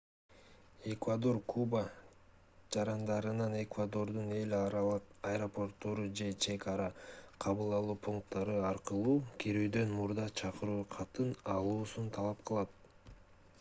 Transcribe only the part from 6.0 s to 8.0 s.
же чек ара кабыл алуу